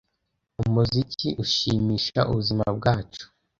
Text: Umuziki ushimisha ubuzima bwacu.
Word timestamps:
Umuziki 0.63 1.27
ushimisha 1.43 2.19
ubuzima 2.31 2.65
bwacu. 2.77 3.23